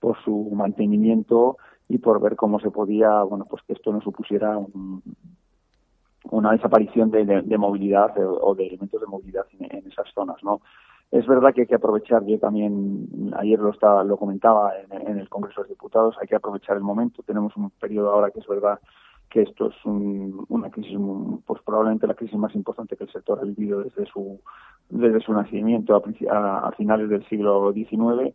por 0.00 0.20
su 0.24 0.50
mantenimiento 0.52 1.58
y 1.88 1.98
por 1.98 2.20
ver 2.20 2.36
cómo 2.36 2.58
se 2.60 2.70
podía, 2.70 3.22
bueno, 3.22 3.46
pues 3.48 3.62
que 3.64 3.74
esto 3.74 3.92
no 3.92 4.00
supusiera 4.00 4.58
una 6.30 6.52
desaparición 6.52 7.10
de, 7.10 7.58
movilidad 7.58 8.14
o 8.18 8.54
de 8.54 8.66
elementos 8.66 9.00
de 9.00 9.06
movilidad 9.06 9.46
en, 9.58 9.86
esas 9.86 10.06
zonas, 10.14 10.36
¿no? 10.42 10.60
Es 11.10 11.26
verdad 11.26 11.52
que 11.52 11.62
hay 11.62 11.66
que 11.66 11.74
aprovechar, 11.74 12.24
yo 12.24 12.38
también 12.38 13.32
ayer 13.36 13.58
lo 13.58 13.70
estaba, 13.70 14.04
lo 14.04 14.16
comentaba 14.16 14.72
en, 14.90 15.18
el 15.18 15.28
Congreso 15.28 15.62
de 15.62 15.70
Diputados, 15.70 16.16
hay 16.20 16.28
que 16.28 16.36
aprovechar 16.36 16.76
el 16.76 16.84
momento. 16.84 17.24
Tenemos 17.24 17.56
un 17.56 17.70
periodo 17.70 18.12
ahora 18.12 18.30
que 18.30 18.38
es 18.38 18.46
verdad 18.46 18.78
que 19.28 19.42
esto 19.42 19.70
es 19.70 19.74
una 19.84 20.70
crisis, 20.70 20.96
pues 21.46 21.60
probablemente 21.62 22.06
la 22.06 22.14
crisis 22.14 22.38
más 22.38 22.54
importante 22.54 22.96
que 22.96 23.04
el 23.04 23.12
sector 23.12 23.40
ha 23.40 23.44
vivido 23.44 23.82
desde 23.82 24.06
su 24.06 24.40
desde 24.88 25.20
su 25.20 25.32
nacimiento 25.32 25.94
a, 26.30 26.68
a 26.68 26.72
finales 26.72 27.08
del 27.08 27.24
siglo 27.28 27.72
XIX 27.72 28.34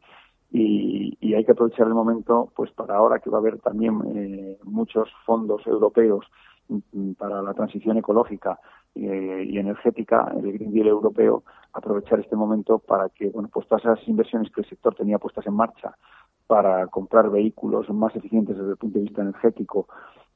y, 0.51 1.33
hay 1.33 1.43
que 1.43 1.51
aprovechar 1.51 1.87
el 1.87 1.93
momento 1.93 2.51
pues 2.55 2.71
para 2.71 2.95
ahora 2.95 3.19
que 3.19 3.29
va 3.29 3.39
a 3.39 3.41
haber 3.41 3.59
también 3.59 3.99
eh, 4.15 4.57
muchos 4.63 5.09
fondos 5.25 5.65
europeos 5.67 6.25
mm, 6.69 7.13
para 7.13 7.41
la 7.41 7.53
transición 7.53 7.97
ecológica 7.97 8.59
eh, 8.95 9.45
y 9.49 9.57
energética, 9.57 10.31
el 10.37 10.53
Green 10.53 10.71
Deal 10.71 10.87
europeo, 10.87 11.43
aprovechar 11.73 12.21
este 12.21 12.37
momento 12.37 12.79
para 12.79 13.09
que 13.09 13.29
bueno 13.29 13.49
pues 13.51 13.67
todas 13.67 13.83
esas 13.83 14.07
inversiones 14.07 14.49
que 14.51 14.61
el 14.61 14.69
sector 14.69 14.95
tenía 14.95 15.19
puestas 15.19 15.45
en 15.45 15.55
marcha 15.55 15.93
para 16.47 16.87
comprar 16.87 17.29
vehículos 17.29 17.89
más 17.89 18.15
eficientes 18.15 18.55
desde 18.55 18.71
el 18.71 18.77
punto 18.77 18.99
de 18.99 19.05
vista 19.05 19.21
energético 19.23 19.87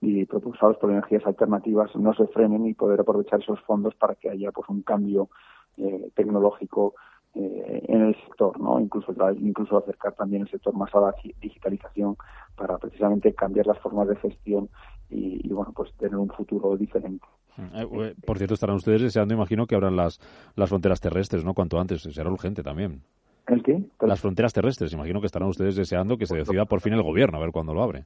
y 0.02 0.26
propulsados 0.26 0.78
por 0.78 0.92
energías 0.92 1.26
alternativas 1.26 1.96
no 1.96 2.14
se 2.14 2.28
frenen 2.28 2.66
y 2.66 2.74
poder 2.74 3.02
aprovechar 3.02 3.42
esos 3.42 3.62
fondos 3.62 3.96
para 3.96 4.16
que 4.16 4.30
haya 4.30 4.52
pues 4.52 4.68
un 4.70 4.82
cambio 4.82 5.30
eh, 5.78 6.12
tecnológico 6.16 6.96
eh, 7.36 7.86
en 7.88 8.02
el 8.02 8.16
sector, 8.26 8.60
¿no? 8.60 8.80
Incluso, 8.80 9.14
incluso 9.40 9.78
acercar 9.78 10.14
también 10.14 10.44
el 10.44 10.50
sector 10.50 10.74
más 10.74 10.94
a 10.96 11.00
la 11.00 11.16
digitalización 11.42 12.18
para 12.56 12.78
precisamente 12.78 13.34
cambiar 13.34 13.68
las 13.68 13.80
formas 13.80 14.08
de 14.08 14.16
gestión 14.16 14.70
y, 15.10 15.48
bueno, 15.52 15.72
pues 15.76 15.94
tener 15.98 16.16
un 16.16 16.30
futuro 16.30 16.76
diferente. 16.78 17.26
Mm, 17.58 18.02
eh, 18.02 18.16
por 18.26 18.38
cierto, 18.38 18.54
estarán 18.54 18.78
ustedes 18.78 19.02
deseando, 19.02 19.34
imagino, 19.34 19.66
que 19.68 19.76
abran 19.76 19.96
las, 19.96 20.20
las 20.56 20.70
fronteras 20.70 21.02
terrestres, 21.02 21.46
¿no? 21.46 21.54
Cuanto 21.54 21.80
antes, 21.80 22.02
será 22.02 22.30
urgente 22.30 22.64
también. 22.64 23.02
¿El 23.48 23.64
qué? 23.64 23.84
Las 24.02 24.22
fronteras 24.22 24.54
terrestres, 24.54 24.94
imagino 24.94 25.20
que 25.20 25.26
estarán 25.26 25.50
ustedes 25.50 25.76
deseando 25.76 26.18
que 26.18 26.28
se 26.28 26.38
decida 26.38 26.66
por 26.66 26.82
fin 26.82 26.94
el 26.94 27.02
gobierno, 27.02 27.38
a 27.38 27.42
ver 27.42 27.52
cuándo 27.52 27.74
lo 27.74 27.82
abre. 27.82 28.06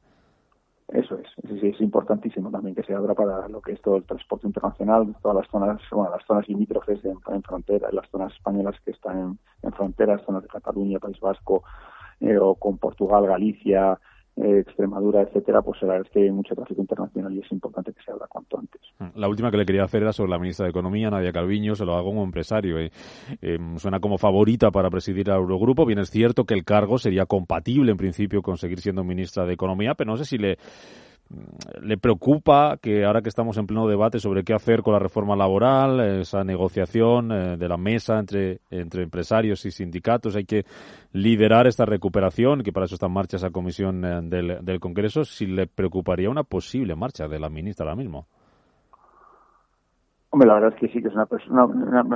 Eso 0.87 1.17
es, 1.17 1.22
es 1.61 1.81
importantísimo 1.81 2.49
también 2.49 2.75
que 2.75 2.83
se 2.83 2.93
abra 2.93 3.13
para 3.13 3.47
lo 3.47 3.61
que 3.61 3.73
es 3.73 3.81
todo 3.81 3.97
el 3.97 4.03
transporte 4.03 4.47
internacional, 4.47 5.15
todas 5.21 5.37
las 5.37 5.47
zonas, 5.49 5.81
bueno, 5.91 6.11
las 6.11 6.25
zonas 6.25 6.47
limítrofes 6.47 7.03
en, 7.05 7.17
en 7.31 7.43
frontera, 7.43 7.89
las 7.91 8.09
zonas 8.09 8.33
españolas 8.33 8.75
que 8.83 8.91
están 8.91 9.19
en, 9.19 9.39
en 9.61 9.71
fronteras, 9.73 10.21
zonas 10.25 10.43
de 10.43 10.49
Cataluña, 10.49 10.99
País 10.99 11.19
Vasco, 11.19 11.63
eh, 12.19 12.37
o 12.37 12.55
con 12.55 12.77
Portugal, 12.77 13.27
Galicia, 13.27 13.99
eh, 14.35 14.61
Extremadura, 14.65 15.21
etcétera, 15.21 15.61
pues 15.61 15.79
la 15.83 15.89
verdad 15.89 16.07
es 16.07 16.11
que 16.11 16.23
hay 16.23 16.31
mucho 16.31 16.55
tráfico 16.55 16.81
internacional 16.81 17.31
y 17.33 17.39
es 17.39 17.51
importante 17.51 17.93
que 17.93 18.01
se 18.01 18.11
abra 18.11 18.25
cuanto 18.27 18.57
antes. 18.57 18.81
Mm, 18.97 19.19
la 19.19 19.27
última 19.27 19.51
que 19.51 19.57
le 19.57 19.65
quería 19.65 19.83
hacer 19.83 20.01
era 20.01 20.11
sobre 20.11 20.31
la 20.31 20.39
ministra 20.39 20.63
de 20.63 20.71
Economía, 20.71 21.11
Nadia 21.11 21.31
Calviño, 21.31 21.75
se 21.75 21.85
lo 21.85 21.93
hago 21.93 22.09
como 22.09 22.23
empresario. 22.23 22.79
Eh. 22.79 22.91
Eh, 23.43 23.59
suena 23.77 23.99
como 23.99 24.17
favorita 24.17 24.71
para 24.71 24.89
presidir 24.89 25.29
al 25.29 25.37
Eurogrupo. 25.37 25.85
Bien, 25.85 25.99
es 25.99 26.09
cierto 26.09 26.45
que 26.45 26.55
el 26.55 26.63
cargo 26.63 26.97
sería 26.97 27.27
compatible 27.27 27.91
en 27.91 27.97
principio 27.97 28.41
con 28.41 28.57
seguir 28.57 28.79
siendo 28.79 29.03
ministra 29.03 29.45
de 29.45 29.53
Economía, 29.53 29.93
pero 29.93 30.09
no 30.09 30.17
sé 30.17 30.25
si 30.25 30.39
le 30.39 30.57
le 31.81 31.97
preocupa 31.97 32.77
que 32.81 33.05
ahora 33.05 33.21
que 33.21 33.29
estamos 33.29 33.57
en 33.57 33.65
pleno 33.65 33.87
debate 33.87 34.19
sobre 34.19 34.43
qué 34.43 34.53
hacer 34.53 34.81
con 34.81 34.93
la 34.93 34.99
reforma 34.99 35.35
laboral, 35.35 35.99
esa 36.21 36.43
negociación 36.43 37.31
eh, 37.31 37.57
de 37.57 37.67
la 37.67 37.77
mesa 37.77 38.19
entre, 38.19 38.59
entre 38.69 39.03
empresarios 39.03 39.65
y 39.65 39.71
sindicatos, 39.71 40.35
hay 40.35 40.45
que 40.45 40.65
liderar 41.11 41.67
esta 41.67 41.85
recuperación, 41.85 42.61
que 42.61 42.71
para 42.71 42.85
eso 42.85 42.95
está 42.95 43.07
en 43.07 43.13
marcha 43.13 43.37
esa 43.37 43.51
comisión 43.51 44.05
eh, 44.05 44.21
del, 44.23 44.63
del 44.63 44.79
Congreso, 44.79 45.23
si 45.23 45.47
le 45.47 45.67
preocuparía 45.67 46.29
una 46.29 46.43
posible 46.43 46.95
marcha 46.95 47.27
de 47.27 47.39
la 47.39 47.49
ministra 47.49 47.85
ahora 47.85 47.95
mismo. 47.95 48.27
Hombre, 50.29 50.47
la 50.47 50.55
verdad 50.55 50.73
es 50.73 50.79
que 50.79 50.87
sí, 50.87 50.99
que 51.01 51.09
es 51.09 51.13
una 51.13 51.27
persona, 51.27 51.67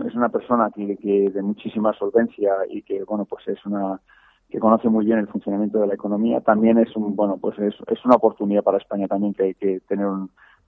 es 0.08 0.16
una 0.16 0.30
persona 0.30 0.72
que, 0.76 0.98
que 0.98 1.30
de 1.30 1.42
muchísima 1.44 1.94
solvencia 1.94 2.52
y 2.68 2.82
que, 2.82 3.04
bueno, 3.04 3.26
pues 3.26 3.48
es 3.48 3.64
una 3.64 4.02
que 4.50 4.60
conoce 4.60 4.90
muy 4.90 5.06
bien 5.06 5.20
el 5.20 5.28
funcionamiento 5.28 5.80
de 5.80 5.88
la 5.88 5.94
economía, 5.94 6.42
también 6.42 6.78
es 6.78 6.96
un 6.96 7.16
bueno 7.16 7.38
pues 7.38 7.58
es, 7.60 7.76
es 7.88 8.06
una 8.06 8.16
oportunidad 8.16 8.64
para 8.64 8.78
España 8.78 9.08
también 9.08 9.34
que, 9.34 9.56
que 9.56 9.82
tener 9.82 10.08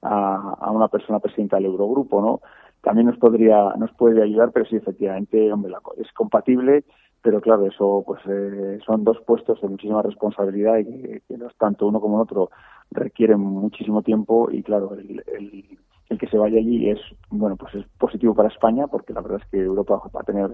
a, 0.02 0.72
una 0.72 0.88
persona 0.88 1.20
presidenta 1.20 1.58
del 1.58 1.66
Eurogrupo, 1.66 2.22
¿no? 2.22 2.42
También 2.82 3.08
nos 3.08 3.18
podría 3.18 3.74
nos 3.78 3.92
puede 3.94 4.22
ayudar, 4.22 4.52
pero 4.52 4.66
sí 4.66 4.76
efectivamente, 4.76 5.52
hombre, 5.52 5.74
es 5.98 6.12
compatible, 6.14 6.84
pero 7.22 7.42
claro, 7.42 7.66
eso 7.66 8.04
pues 8.06 8.22
eh, 8.28 8.80
son 8.86 9.04
dos 9.04 9.20
puestos 9.26 9.62
de 9.62 9.68
muchísima 9.68 10.02
responsabilidad 10.02 10.78
y 10.78 10.86
que, 10.86 11.22
que 11.28 11.38
tanto 11.58 11.88
uno 11.88 12.00
como 12.00 12.18
el 12.18 12.24
otro 12.24 12.50
requieren 12.92 13.40
muchísimo 13.40 14.02
tiempo 14.02 14.50
y 14.52 14.64
claro, 14.64 14.94
el, 14.96 15.24
el, 15.28 15.80
el 16.10 16.18
que 16.18 16.28
se 16.28 16.38
vaya 16.38 16.58
allí 16.58 16.90
es 16.90 17.00
bueno 17.30 17.56
pues 17.56 17.76
es 17.76 17.86
positivo 17.98 18.34
para 18.34 18.50
España 18.50 18.88
porque 18.88 19.14
la 19.14 19.22
verdad 19.22 19.42
es 19.44 19.50
que 19.50 19.60
Europa 19.60 20.02
va 20.16 20.22
a 20.22 20.24
tener 20.24 20.52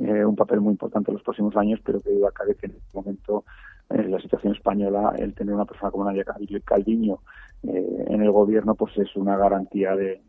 eh, 0.00 0.24
un 0.24 0.36
papel 0.36 0.60
muy 0.60 0.72
importante 0.72 1.10
en 1.10 1.14
los 1.14 1.22
próximos 1.22 1.54
años, 1.56 1.80
pero 1.84 2.00
que 2.00 2.10
duda 2.10 2.30
cabe 2.32 2.54
que 2.54 2.66
en 2.66 2.72
este 2.72 2.88
momento 2.94 3.44
en 3.90 4.00
eh, 4.00 4.08
la 4.08 4.20
situación 4.20 4.54
española 4.54 5.14
el 5.18 5.34
tener 5.34 5.54
una 5.54 5.64
persona 5.64 5.90
como 5.90 6.04
Nadia 6.04 6.24
Calviño 6.64 7.18
eh, 7.62 8.04
en 8.06 8.22
el 8.22 8.30
gobierno 8.30 8.74
pues 8.74 8.96
es 8.96 9.14
una 9.16 9.36
garantía 9.36 9.94
de, 9.94 10.22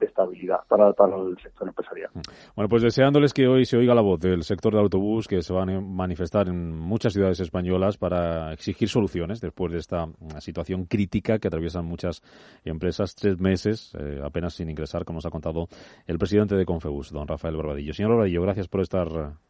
estabilidad 0.00 0.58
para, 0.68 0.88
el 0.88 1.38
sector 1.40 1.68
empresarial. 1.68 2.10
Mm. 2.12 2.20
Bueno, 2.56 2.68
pues 2.68 2.82
deseándoles 2.82 3.32
que 3.32 3.46
hoy 3.46 3.64
se 3.64 3.76
oiga 3.76 3.94
la 3.94 4.02
voz 4.02 4.18
del 4.18 4.42
sector 4.42 4.72
del 4.72 4.82
autobús 4.82 5.28
que 5.28 5.42
se 5.42 5.52
van 5.52 5.70
a 5.70 5.80
manifestar 5.80 6.48
en 6.48 6.76
muchas 6.76 7.12
ciudades 7.12 7.38
españolas 7.38 7.96
para 7.96 8.52
exigir 8.52 8.88
soluciones 8.88 9.40
después 9.40 9.72
de 9.72 9.78
esta 9.78 10.06
mm, 10.06 10.38
situación 10.40 10.86
crítica 10.86 11.38
que 11.38 11.48
atraviesan 11.48 11.84
muchas 11.84 12.20
empresas, 12.64 13.14
tres 13.14 13.40
meses 13.40 13.96
eh, 13.98 14.20
apenas 14.22 14.54
sin 14.54 14.68
ingresar, 14.68 15.04
como 15.04 15.18
nos 15.18 15.26
ha 15.26 15.30
contado 15.30 15.68
el 16.06 16.18
presidente 16.18 16.56
de 16.56 16.66
Confebus, 16.66 17.12
don 17.12 17.28
Rafael 17.28 17.56
Barbadillo. 17.56 17.94
Señor 17.94 18.10
Barbadillo, 18.10 18.42
gracias 18.42 18.66
por 18.66 18.80
estar 18.80 19.08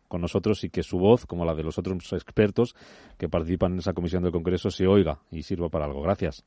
con 0.09 0.21
nosotros 0.21 0.63
y 0.65 0.71
que 0.71 0.83
su 0.83 0.99
voz, 0.99 1.25
como 1.27 1.45
la 1.45 1.55
de 1.55 1.63
los 1.63 1.79
otros 1.79 2.13
expertos 2.13 2.75
que 3.19 3.29
participan 3.29 3.73
en 3.73 3.79
esa 3.79 3.95
comisión 3.95 4.23
del 4.23 4.33
Congreso, 4.33 4.71
se 4.71 4.87
oiga 4.87 5.21
y 5.31 5.43
sirva 5.43 5.69
para 5.69 5.87
algo. 5.87 6.03
Gracias. 6.03 6.45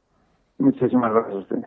Muchísimas 0.58 1.12
gracias 1.12 1.36
a 1.36 1.40
ustedes. 1.40 1.64